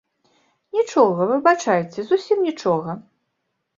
[0.77, 2.91] Нічога, выбачайце, зусім нічога.